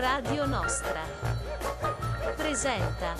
[0.00, 1.00] Radio Nostra
[2.36, 3.14] presenta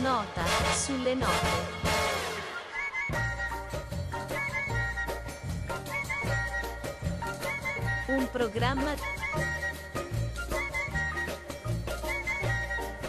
[0.00, 0.44] Nota
[0.76, 1.32] sulle note.
[8.06, 8.94] Un programma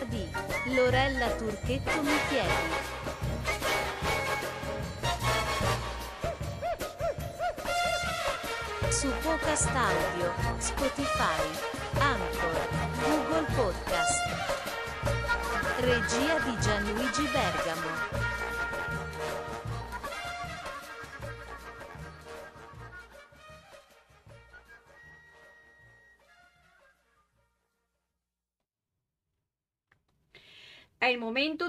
[0.07, 0.27] di
[0.73, 2.98] Lorella Turchetto Michieli.
[8.99, 11.39] Su Podcast Audio, Spotify,
[12.01, 12.67] Anchor,
[12.99, 14.19] Google Podcast.
[15.79, 18.18] Regia di Gianluigi Bergamo.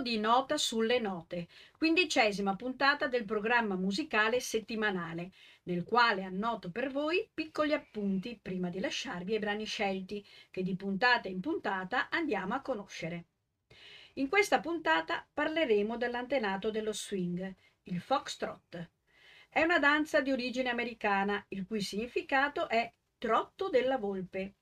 [0.03, 5.33] Di Nota sulle note, quindicesima puntata del programma musicale settimanale,
[5.65, 10.75] nel quale annoto per voi piccoli appunti prima di lasciarvi ai brani scelti, che di
[10.77, 13.27] puntata in puntata andiamo a conoscere.
[14.15, 18.91] In questa puntata parleremo dell'antenato dello swing, il foxtrot.
[19.49, 24.55] È una danza di origine americana, il cui significato è trotto della volpe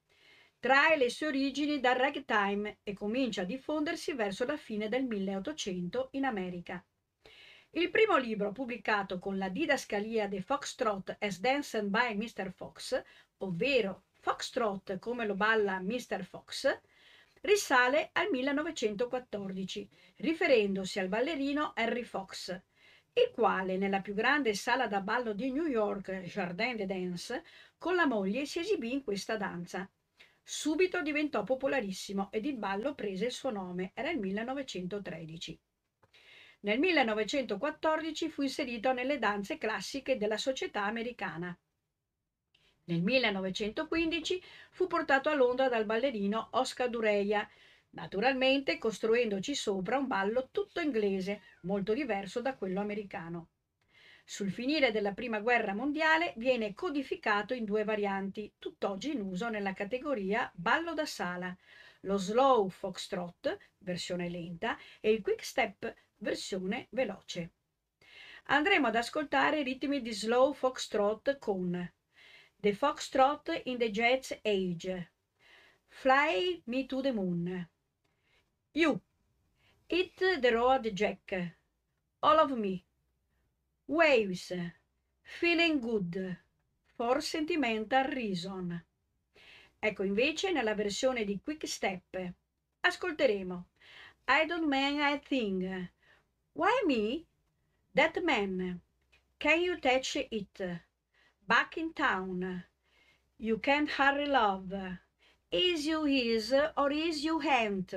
[0.60, 6.08] trae le sue origini dal ragtime e comincia a diffondersi verso la fine del 1800
[6.12, 6.84] in America.
[7.70, 12.50] Il primo libro pubblicato con la didascalia de Foxtrot as Danced by Mr.
[12.50, 13.00] Fox,
[13.38, 16.24] ovvero Foxtrot come lo balla Mr.
[16.24, 16.80] Fox,
[17.42, 22.50] risale al 1914, riferendosi al ballerino Harry Fox,
[23.12, 27.44] il quale nella più grande sala da ballo di New York, Jardin de Dance,
[27.78, 29.88] con la moglie si esibì in questa danza
[30.50, 35.60] Subito diventò popolarissimo ed il ballo prese il suo nome, era il 1913.
[36.60, 41.54] Nel 1914 fu inserito nelle danze classiche della società americana.
[42.84, 47.46] Nel 1915 fu portato a Londra dal ballerino Oscar Dureia,
[47.90, 53.48] naturalmente costruendoci sopra un ballo tutto inglese, molto diverso da quello americano.
[54.30, 59.72] Sul finire della Prima Guerra Mondiale viene codificato in due varianti, tutt'oggi in uso nella
[59.72, 61.56] categoria ballo da sala,
[62.00, 67.52] lo slow foxtrot, versione lenta, e il quick step, versione veloce.
[68.48, 71.90] Andremo ad ascoltare i ritmi di slow foxtrot con
[72.54, 75.12] The Foxtrot in the Jazz Age,
[75.86, 77.70] Fly Me to the Moon,
[78.72, 79.00] You,
[79.86, 81.56] Hit the Road Jack,
[82.18, 82.84] All of Me,
[83.90, 84.52] Waves,
[85.22, 86.38] Feeling Good,
[86.94, 88.84] For Sentimental Reason.
[89.78, 92.34] Ecco invece nella versione di Quick Step.
[92.80, 93.68] Ascolteremo
[94.26, 95.90] I Don't Man I Think,
[96.52, 97.24] Why Me?
[97.94, 98.78] That Man,
[99.38, 100.82] Can You Touch It?
[101.46, 102.66] Back in Town,
[103.36, 104.98] You Can't Hurry Love,
[105.48, 107.94] Is You His or Is You Ain't?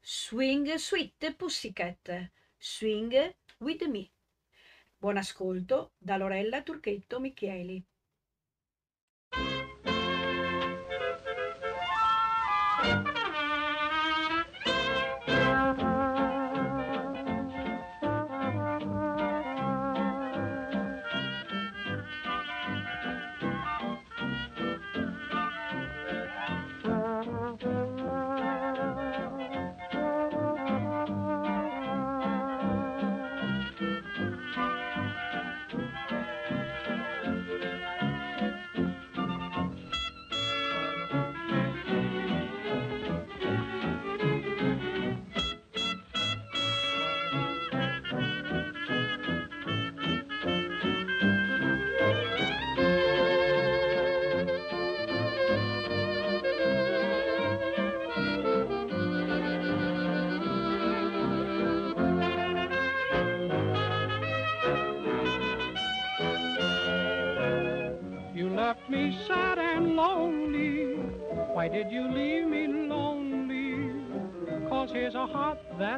[0.00, 4.12] Swing Sweet Pussycat, Swing With Me.
[5.02, 7.82] Buon ascolto da Lorella Turchetto Michieli.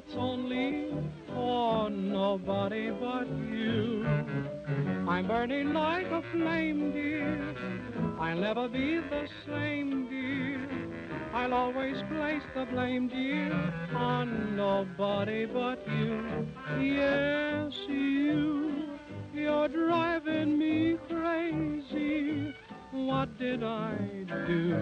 [0.07, 0.89] That's only
[1.29, 4.05] for nobody but you.
[5.09, 7.55] I'm burning like a flame, dear.
[8.19, 10.69] I'll never be the same, dear.
[11.35, 13.53] I'll always place the blame, dear,
[13.95, 16.47] on nobody but you.
[16.81, 18.99] Yes, you.
[19.35, 22.55] You're driving me crazy.
[22.93, 23.97] What did I
[24.47, 24.75] do?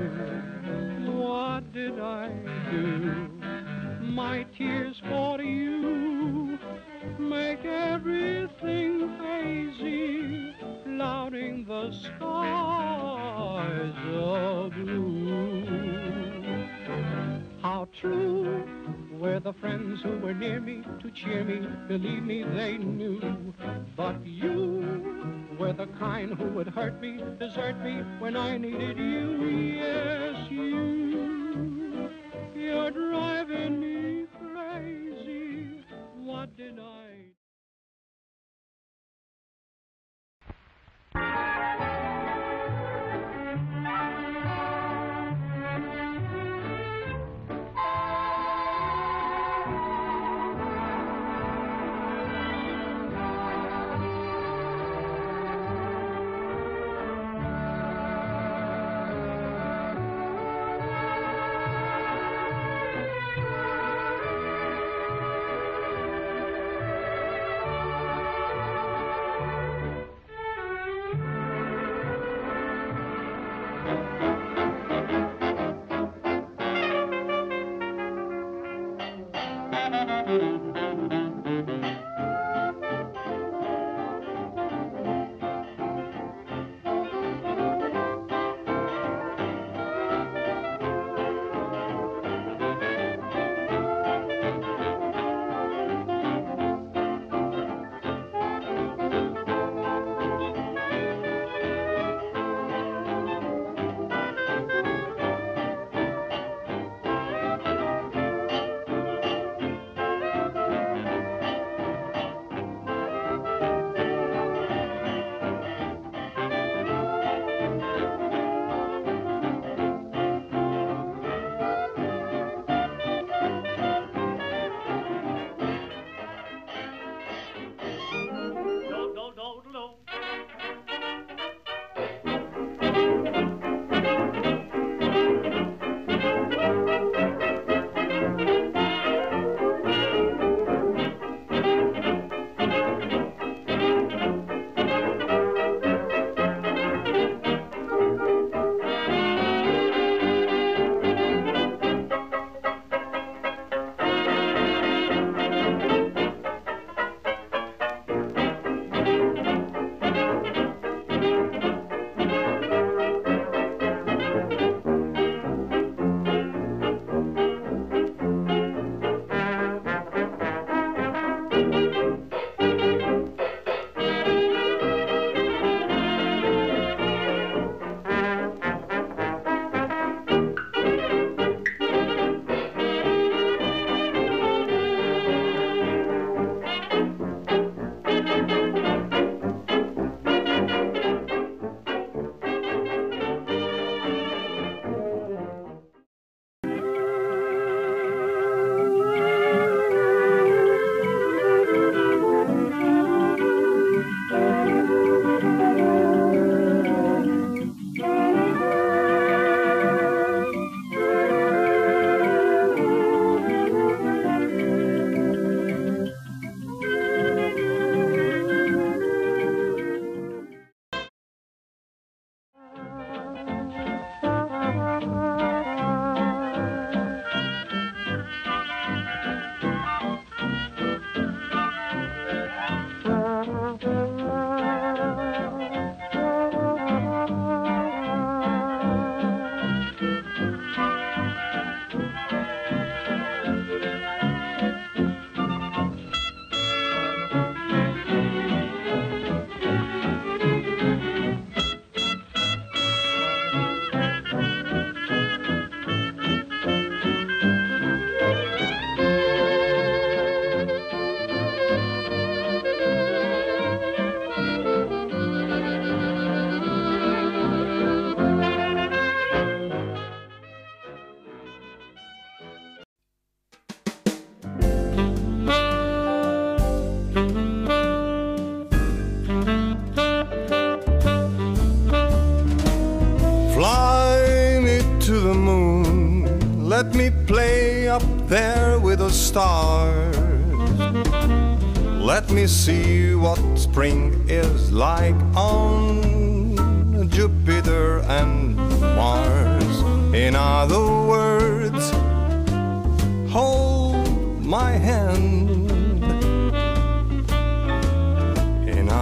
[1.12, 2.28] What did I
[2.70, 3.79] do?
[4.00, 6.58] My tears for you
[7.18, 10.54] make everything hazy,
[10.84, 16.66] clouding the skies of blue.
[17.62, 18.64] How true
[19.12, 23.20] were the friends who were near me to cheer me, believe me, they knew.
[23.96, 29.76] But you were the kind who would hurt me, desert me when I needed you.
[29.76, 30.99] Yes, you.
[32.70, 35.84] You're driving me crazy.
[36.22, 37.19] What did I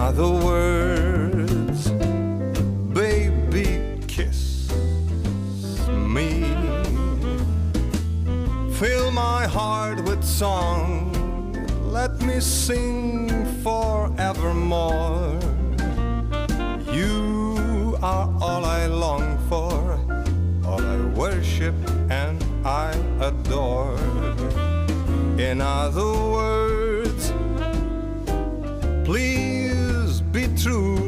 [0.09, 1.91] by the words,
[2.93, 3.67] baby,
[4.07, 4.71] kiss
[6.15, 6.29] me.
[8.79, 11.13] Fill my heart with song,
[11.91, 13.29] let me sing
[13.63, 15.37] forevermore.
[16.91, 19.99] You are all I long for,
[20.65, 21.75] all I worship
[22.09, 23.99] and I adore.
[25.37, 27.31] In other words,
[29.05, 29.38] please
[30.63, 30.98] true.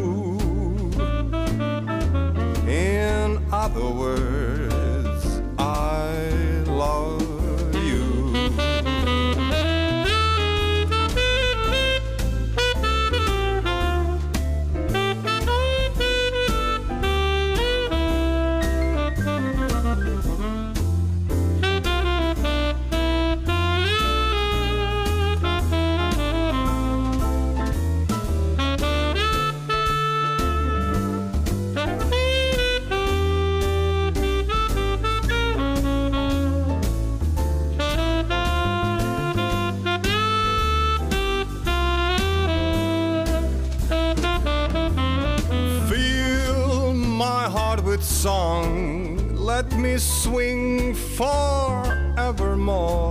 [50.02, 53.11] Swing forevermore.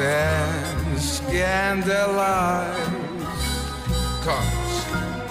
[0.00, 2.76] And scandalize.
[4.24, 4.86] Cause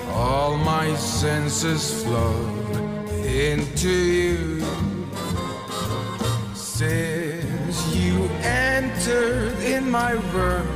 [0.10, 2.46] all my senses flow
[3.24, 4.66] into you.
[6.54, 10.68] Since you entered in my world,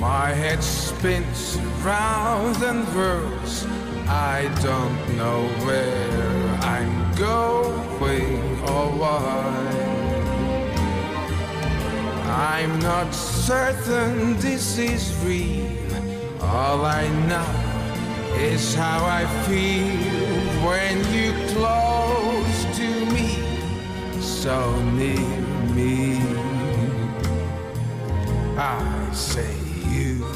[0.00, 3.66] my head spins round and whirls.
[4.06, 9.83] I don't know where I'm going or why.
[12.36, 15.70] I'm not certain this is real.
[16.42, 17.46] All I know
[18.34, 20.34] is how I feel
[20.66, 23.38] when you close to me,
[24.20, 25.40] so near
[25.76, 26.20] me.
[28.58, 29.54] I say
[29.90, 30.26] you.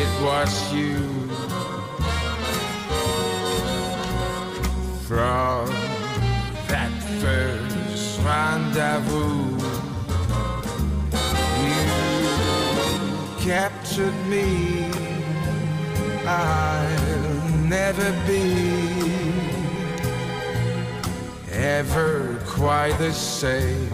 [0.00, 0.96] It was you
[5.06, 5.68] from
[6.68, 7.57] that first
[8.78, 9.58] rendezvous.
[11.64, 14.90] You captured me.
[16.26, 19.12] I'll never be
[21.50, 23.90] ever quite the same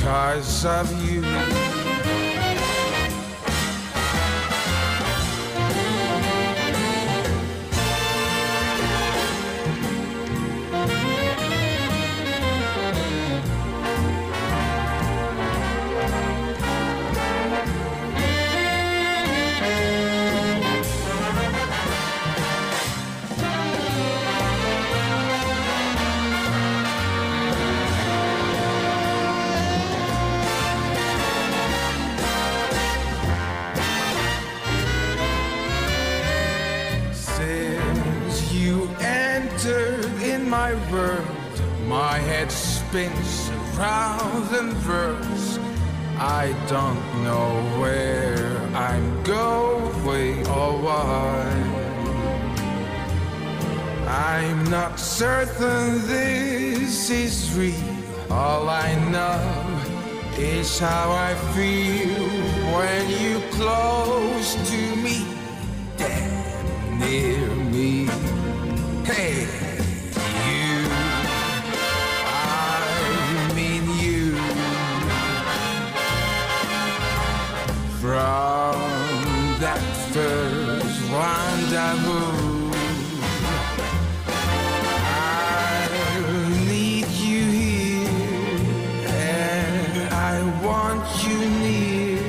[0.00, 1.73] cause of you.
[42.14, 45.58] My head spins around and whirls.
[46.16, 51.42] I don't know where I'm going or why.
[54.06, 57.90] I'm not certain this is real.
[58.30, 59.42] All I know
[60.38, 62.28] is how I feel
[62.74, 65.18] when you close to me,
[65.96, 68.06] damn near me.
[69.04, 69.83] Hey,
[78.04, 78.76] From
[79.60, 79.80] that
[80.12, 82.70] first rendezvous.
[85.08, 85.88] I
[86.68, 88.08] need you here,
[89.08, 92.20] and I want you near.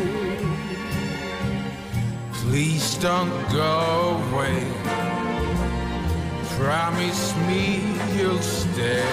[2.31, 4.63] Please don't go away.
[6.55, 7.83] Promise me
[8.15, 9.03] you'll stay.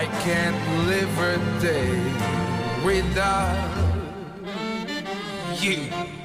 [0.00, 1.92] I can't live a day
[2.82, 3.67] without
[5.62, 6.17] you.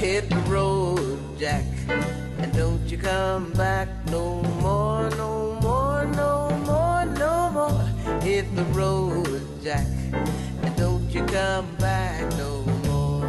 [0.00, 1.62] Hit the road, Jack.
[2.38, 8.20] And don't you come back no more, no more, no more, no more.
[8.22, 9.84] Hit the road, Jack.
[10.62, 13.28] And don't you come back no more.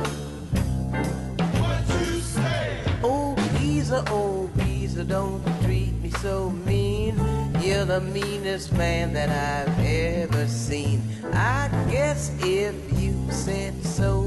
[1.59, 2.79] What you say?
[3.03, 7.19] Oh, Beezer, oh, Beezer, don't treat me so mean.
[7.59, 11.03] You're the meanest man that I've ever seen.
[11.33, 14.23] I guess if you said so,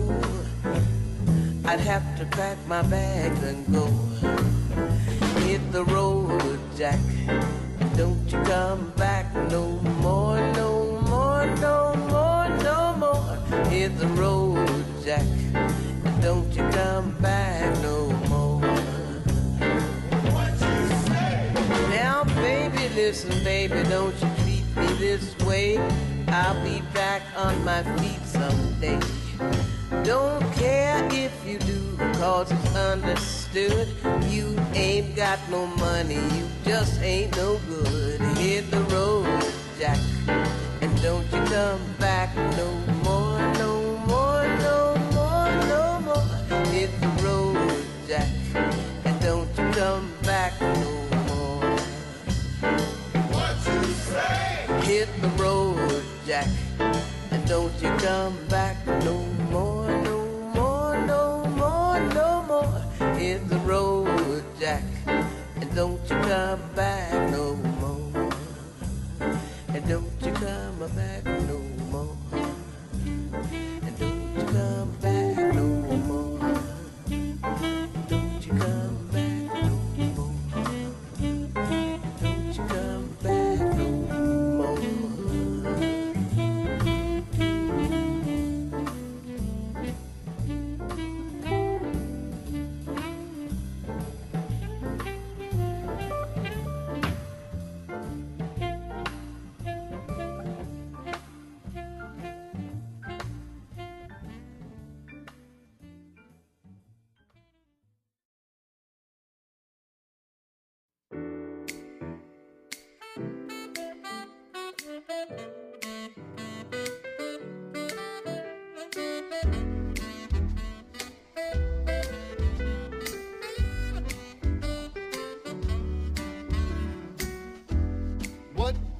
[1.66, 3.86] I'd have to pack my bags and go.
[5.40, 7.00] Hit the road, Jack,
[7.96, 9.70] don't you come back no
[10.02, 13.64] more, no more, no more, no more.
[13.70, 15.24] Hit the road, Jack,
[16.20, 18.60] don't you come back no more.
[20.32, 21.50] What you say?
[21.90, 25.78] Now, baby, listen, baby, don't you treat me this way.
[26.28, 29.00] I'll be back on my feet someday.
[30.02, 33.88] Don't care if you do, cause it's understood.
[34.28, 38.20] You ain't got no money, you just ain't no good.
[38.38, 39.44] Hit the road,
[39.78, 39.98] Jack,
[40.80, 42.70] and don't you come back no
[43.04, 46.64] more, no more, no more, no more.
[46.66, 48.28] Hit the road, Jack,
[49.04, 50.92] and don't you come back no
[51.28, 51.78] more.
[53.32, 54.66] What you say?
[54.82, 56.48] Hit the road, Jack,
[57.30, 59.33] and don't you come back no more,
[65.74, 68.30] don't you come back no more.
[69.68, 71.58] And don't you come back no
[71.90, 72.16] more.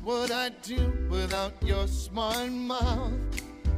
[0.04, 3.12] Would I do without your smart mouth?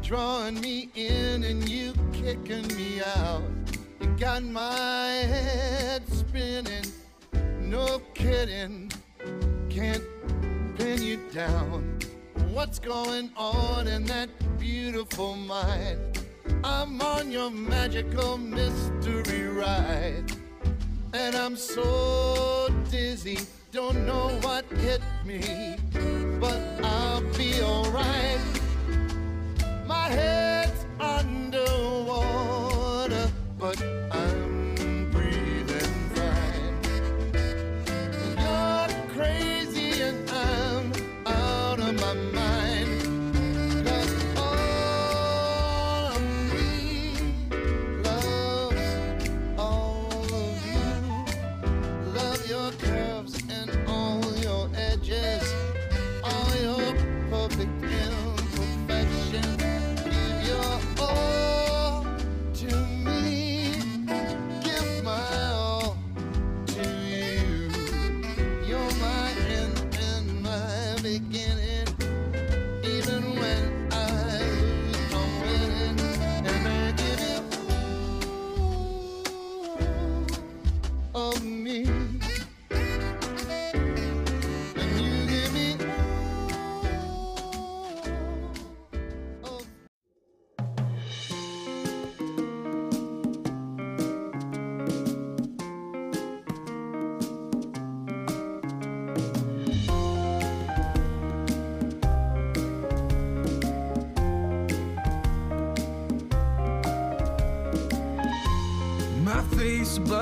[0.03, 3.43] Drawing me in and you kicking me out.
[4.01, 6.85] You got my head spinning,
[7.61, 8.91] no kidding.
[9.69, 10.05] Can't
[10.77, 11.99] pin you down.
[12.51, 16.25] What's going on in that beautiful mind?
[16.65, 20.25] I'm on your magical mystery ride.
[21.13, 23.39] And I'm so dizzy,
[23.73, 25.77] don't know what hit me,
[26.41, 28.41] but I'll be alright.
[29.87, 30.56] My head's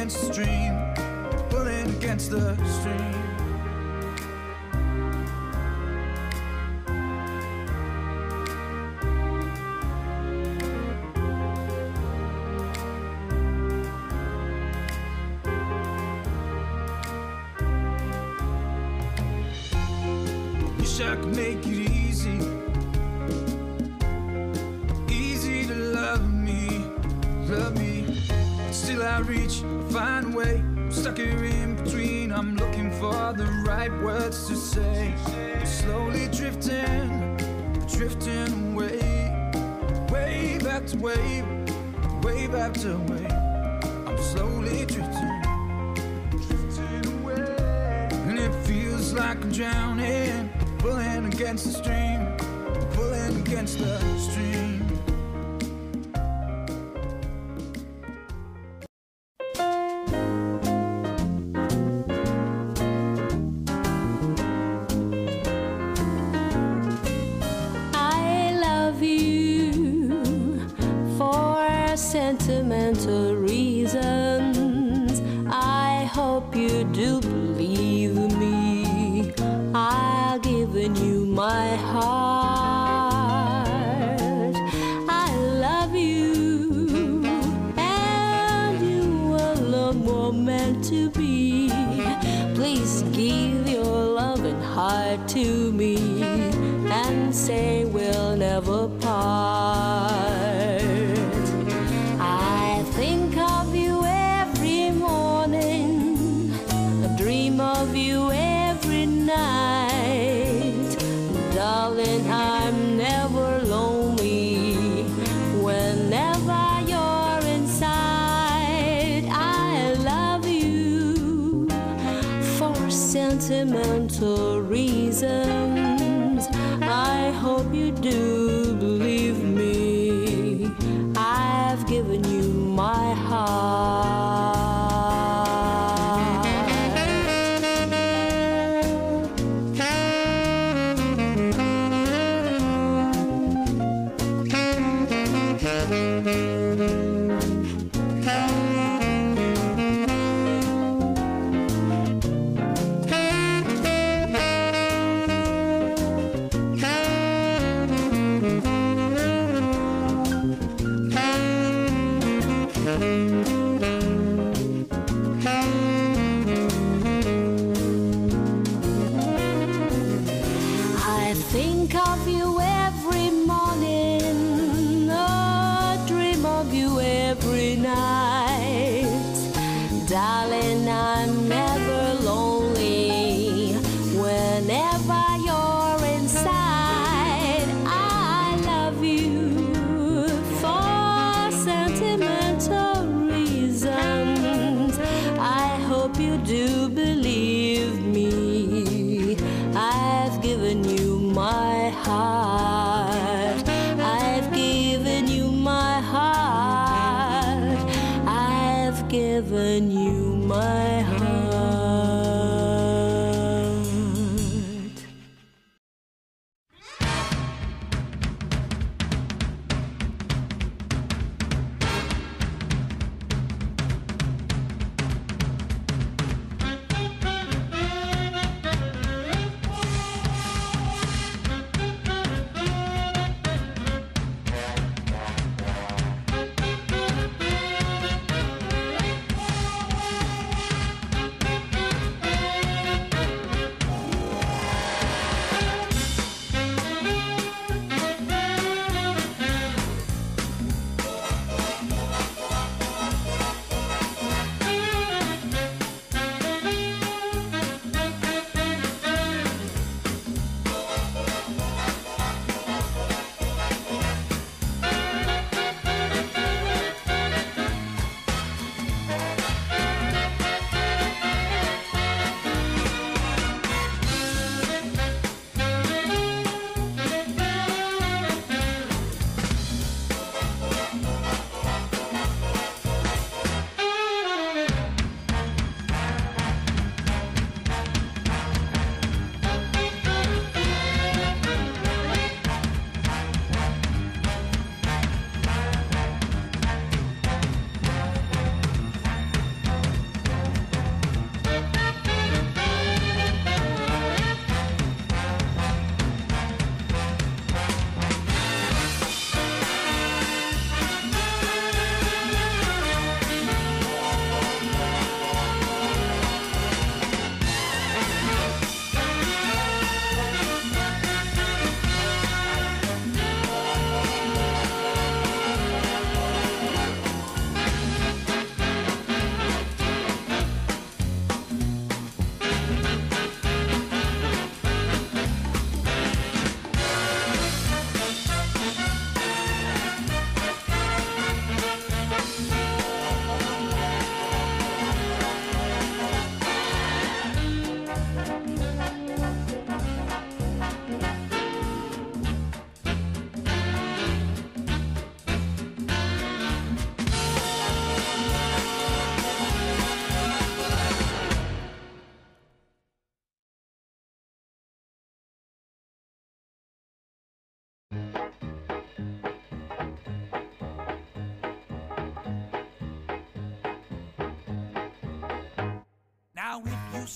[0.00, 0.94] against the stream,
[1.50, 3.19] pulling against the stream.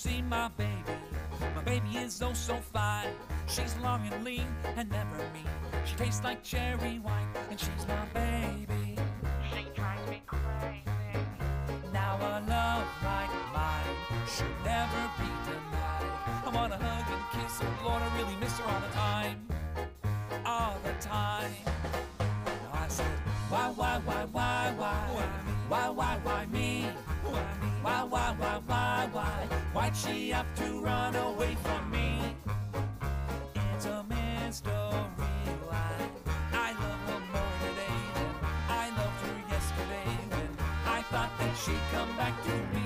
[0.05, 0.71] My baby,
[1.55, 3.09] my baby is oh so fine.
[3.47, 5.49] She's long and lean and never mean.
[5.85, 8.84] She tastes like cherry wine, and she's my baby.
[28.61, 29.57] Why, why, why, why?
[29.73, 32.21] Why'd she have to run away from me?
[33.75, 34.71] It's a mystery
[35.67, 35.91] why
[36.53, 38.35] I love her more today than
[38.69, 40.49] I loved her yesterday when
[40.85, 42.84] I thought that she'd come back to me.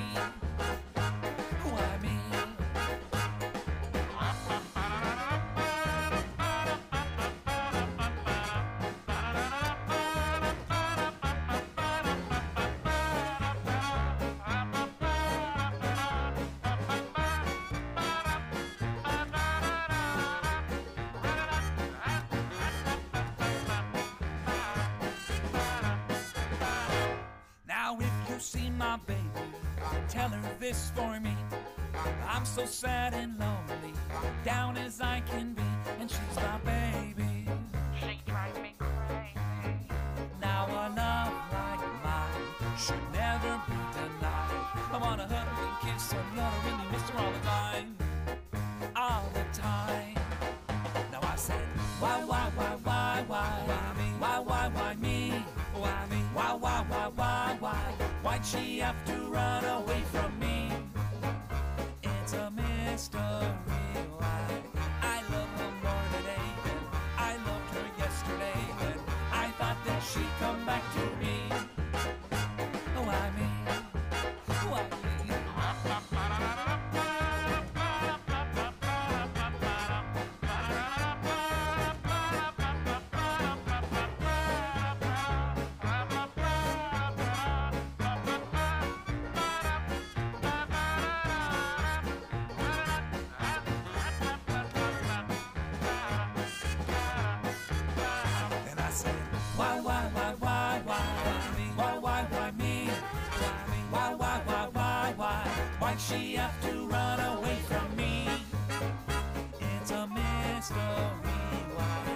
[30.09, 31.35] Tell her this for me.
[32.27, 33.93] I'm so sad and lonely,
[34.43, 35.61] down as I can be,
[35.99, 37.45] and she's my baby.
[37.99, 39.87] She drives me crazy.
[40.41, 44.65] Now a love like mine should never be denied.
[44.91, 47.97] I wanna hug and kiss her, Lord, I really miss her all the time,
[48.95, 50.15] all the time.
[51.11, 51.61] Now I said,
[51.99, 54.09] why, why, why, why, why, why me?
[54.17, 55.45] Why, why, why me?
[55.75, 56.17] Why me?
[56.33, 57.93] Why, why, why, why, why?
[58.23, 59.78] Why'd she have to run away
[99.59, 101.65] Why, why, why, why, why me?
[101.75, 102.87] Why, why, why me?
[103.91, 105.47] Why, why, why, why, why?
[105.79, 108.29] Why'd she have to run away from me?
[109.59, 110.79] It's a mystery
[111.75, 112.07] why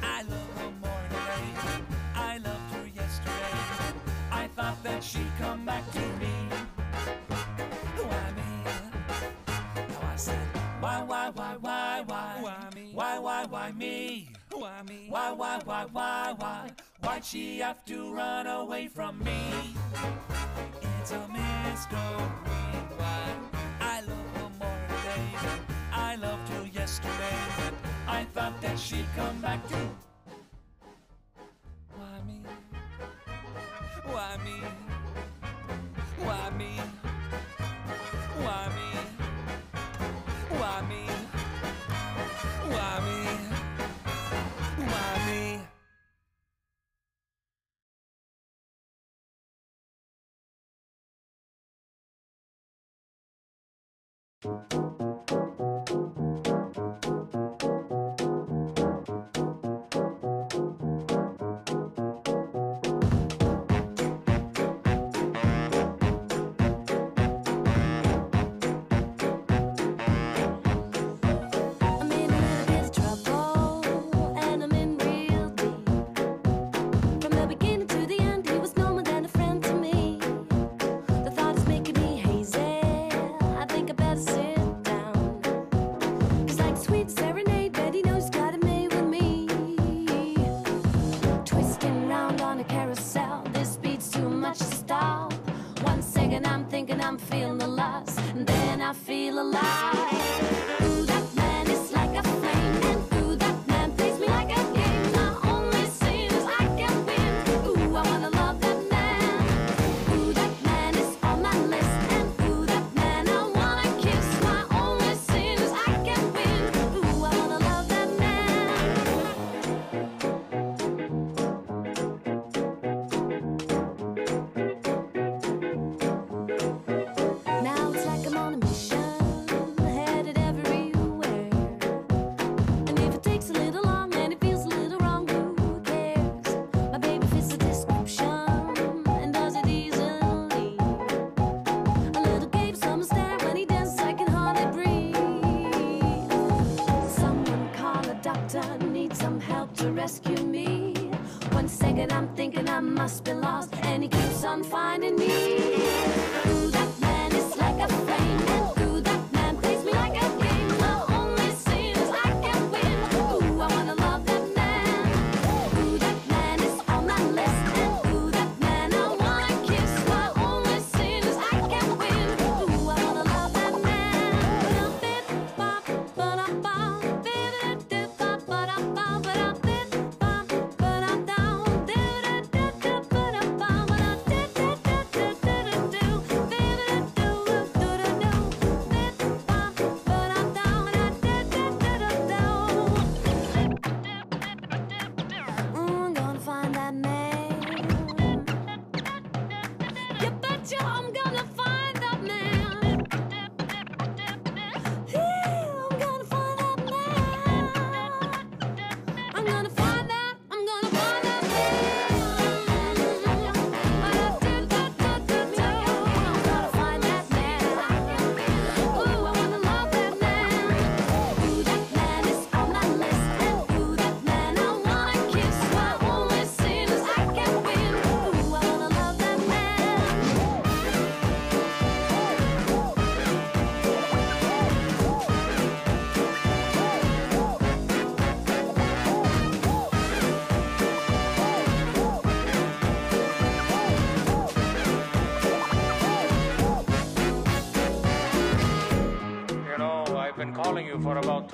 [0.00, 1.82] I love her more today.
[2.14, 3.58] I loved her yesterday.
[4.30, 6.34] I thought that she'd come back to me.
[7.98, 8.50] Why me?
[9.88, 10.46] Now I said,
[10.78, 12.38] why, why, why, why, why?
[12.40, 12.90] Why me?
[12.94, 14.28] Why, why, why me?
[14.52, 15.06] Why me?
[15.08, 16.11] Why, why, why, why?
[17.22, 19.76] Why'd she have to run away from me?
[20.98, 21.96] It's a mystery
[22.98, 23.34] why
[23.80, 25.60] I love her more today than
[25.92, 27.38] I loved her yesterday.
[28.08, 29.76] I thought that she'd come back to.
[31.94, 32.42] Why me?
[34.04, 34.81] Why me?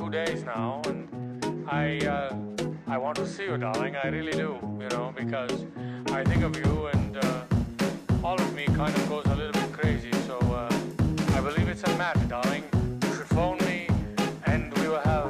[0.09, 2.34] two days now, and I uh,
[2.86, 3.96] I want to see you, darling.
[3.96, 5.66] I really do, you know, because
[6.12, 7.44] I think of you, and uh,
[8.24, 10.12] all of me kind of goes a little bit crazy.
[10.26, 10.68] So uh,
[11.36, 12.64] I believe it's a matter, darling.
[13.02, 13.88] You should phone me,
[14.46, 15.28] and we will have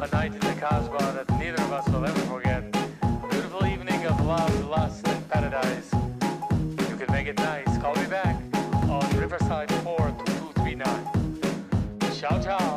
[0.00, 2.62] a night in the Casbah that neither of us will ever forget.
[3.02, 5.90] A beautiful evening of love, lust, and paradise.
[6.88, 7.76] You can make it nice.
[7.78, 8.36] Call me back
[8.88, 11.06] on Riverside Four Two Two Three Nine.
[12.18, 12.69] Ciao, ciao.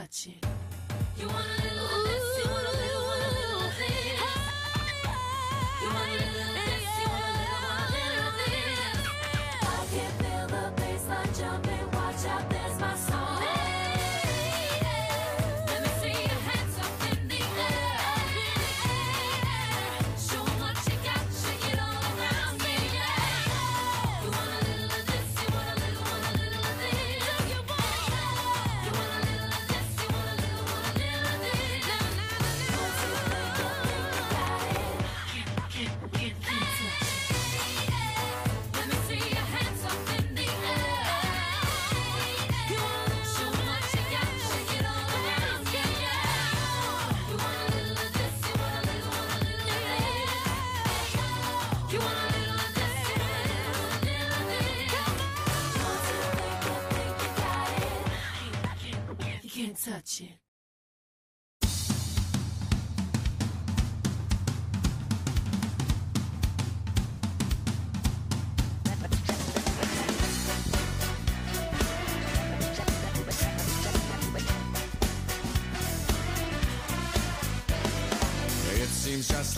[0.00, 0.40] 같이.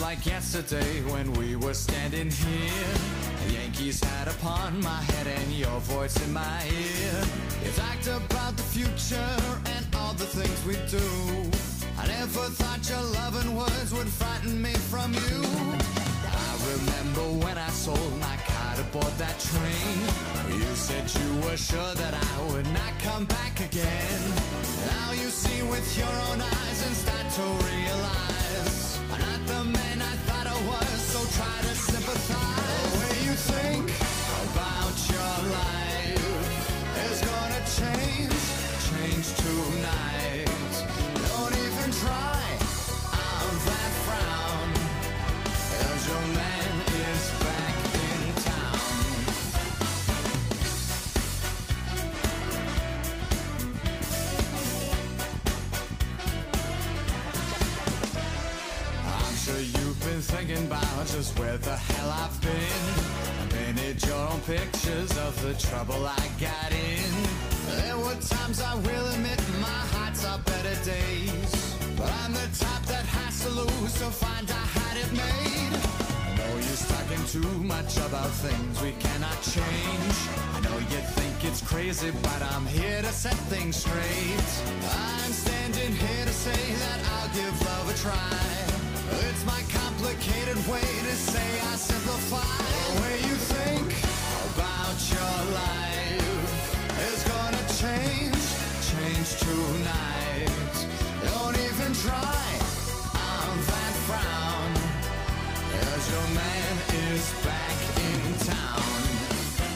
[0.03, 2.93] Like yesterday when we were standing here.
[3.45, 7.15] The Yankees hat upon my head and your voice in my ear.
[7.63, 9.35] You talked about the future
[9.73, 11.07] and all the things we do.
[11.97, 15.37] I never thought your loving words would frighten me from you.
[16.47, 19.97] I remember when I sold my car to board that train.
[20.59, 24.21] You said you were sure that I would not come back again.
[24.91, 28.82] Now you see with your own eyes and start to realize
[31.35, 32.52] try to sympathize.
[60.23, 62.85] Thinking about just where the hell I've been.
[63.41, 67.11] I painted your own pictures of the trouble I got in.
[67.77, 71.75] There were times I will admit my heart's are better days.
[71.97, 75.73] But I'm the type that has to lose to find I had it made.
[76.27, 80.17] I know you're in too much about things we cannot change.
[80.55, 84.49] I know you think it's crazy, but I'm here to set things straight.
[84.83, 88.72] I'm standing here to say that I'll give love a try.
[89.11, 92.39] It's my complicated way to say I simplify.
[92.39, 93.89] The way you think
[94.49, 98.43] about your life is gonna change,
[98.89, 100.49] change tonight.
[101.27, 102.47] Don't even try
[103.13, 104.71] on that frown.
[105.73, 106.73] Cause your man
[107.11, 107.77] is back
[108.07, 109.01] in town.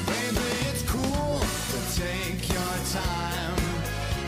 [0.08, 1.40] Baby, it's cool
[1.72, 3.60] to take your time.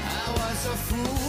[0.04, 1.29] I was a fool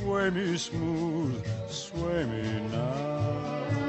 [0.00, 3.85] Sway me smooth, sway me now.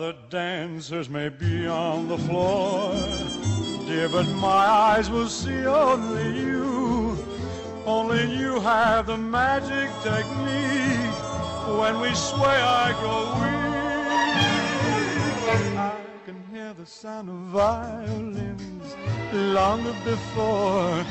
[0.00, 2.94] Other dancers may be on the floor,
[3.84, 7.18] dear, but my eyes will see only you.
[7.84, 11.16] Only you have the magic technique.
[11.80, 13.74] When we sway, I grow weak.
[15.76, 18.94] I can hear the sound of violins
[19.32, 21.04] long before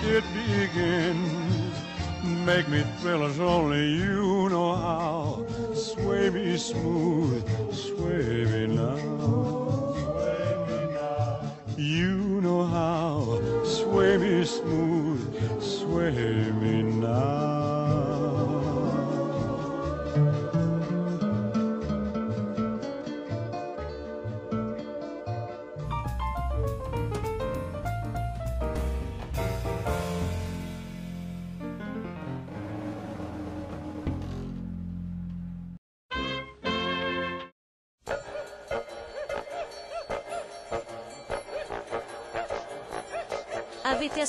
[0.00, 1.79] it begins.
[2.22, 5.46] Make me thrill as only you know how.
[5.74, 7.42] Sway me smooth,
[7.72, 8.96] sway me now.
[9.94, 11.52] Sway me now.
[11.76, 13.64] You know how.
[13.64, 16.10] Sway me smooth, sway
[16.60, 17.59] me now.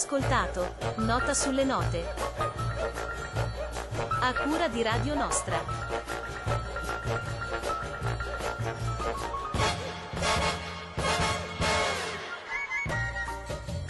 [0.04, 2.04] Ascoltato Nota sulle note.
[4.20, 5.64] A cura di Radio Nostra.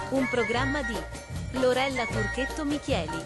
[0.10, 0.98] Un programma di
[1.52, 3.24] Lorella Turchetto Michieli.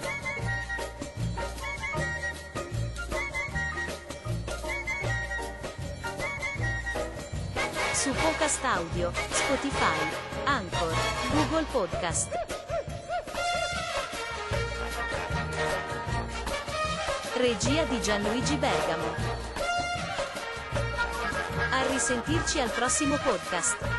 [7.93, 9.97] Su Podcast Audio, Spotify,
[10.43, 10.93] Anchor,
[11.31, 12.44] Google Podcast.
[17.37, 19.13] Regia di Gianluigi Bergamo.
[21.69, 23.94] A risentirci al prossimo podcast.